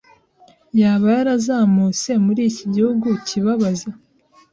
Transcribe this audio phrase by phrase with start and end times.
[0.79, 3.89] Yaba yarazamutse muri iki gihugu kibabaza